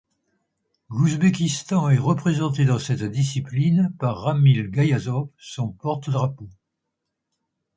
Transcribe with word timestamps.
L'Ouzbékistan 0.89 1.89
est 1.91 1.99
représenté 1.99 2.65
dans 2.65 2.79
cette 2.79 3.03
discipline 3.03 3.93
par 3.99 4.21
Ramil 4.23 4.71
Gayazov, 4.71 5.29
son 5.37 5.67
porte-drapeau. 5.69 6.49